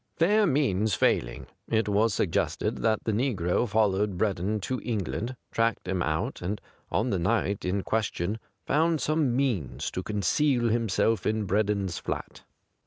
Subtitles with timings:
[0.17, 6.01] Fair means failing, it was suggested that the negro followed Breddon to England, tracked him
[6.01, 11.67] out, and on the night in question found some means to conceal himself in Bred
[11.67, 12.41] don's flat.